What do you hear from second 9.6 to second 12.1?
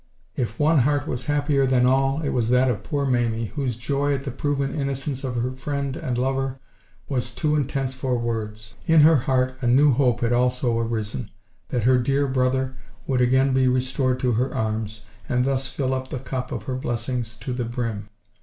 a new hope had also arisen, that her